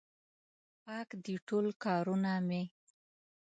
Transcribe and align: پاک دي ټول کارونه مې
پاک 0.83 1.09
دي 1.25 1.35
ټول 1.47 1.65
کارونه 1.83 2.31
مې 2.47 2.63